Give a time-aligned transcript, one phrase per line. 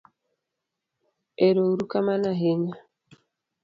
[1.45, 2.77] erouru kamano ahinya